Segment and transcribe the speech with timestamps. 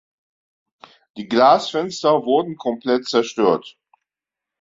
[1.15, 3.77] Die Glasfenster wurden komplett zerstört.